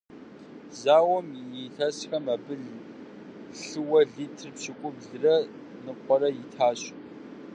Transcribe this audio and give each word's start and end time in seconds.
Зауэм 0.79 1.27
и 1.37 1.39
илъэсхэм 1.65 2.25
абы 2.35 2.55
лъыуэ 3.65 4.01
литр 4.15 4.47
пщыкӏуплӏрэ 4.55 5.35
ныкъуэрэ 5.83 6.29
итащ. 6.41 6.81